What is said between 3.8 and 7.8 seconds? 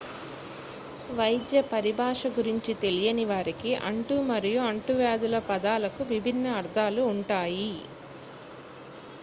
అంటు మరియు అంటువ్యాధుల పదాలకు విభిన్న అర్థాలు ఉంటాయి